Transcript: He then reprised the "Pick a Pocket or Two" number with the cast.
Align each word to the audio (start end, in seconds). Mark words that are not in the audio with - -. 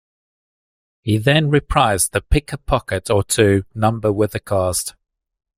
He 1.03 1.19
then 1.19 1.51
reprised 1.51 2.09
the 2.09 2.21
"Pick 2.21 2.51
a 2.51 2.57
Pocket 2.57 3.11
or 3.11 3.23
Two" 3.23 3.65
number 3.75 4.11
with 4.11 4.31
the 4.31 4.39
cast. 4.39 4.95